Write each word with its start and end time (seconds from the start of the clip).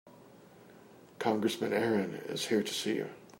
Congressman 1.19 1.73
Aaron 1.73 2.15
is 2.27 2.47
here 2.47 2.63
to 2.63 2.73
see 2.73 2.95
you. 2.95 3.09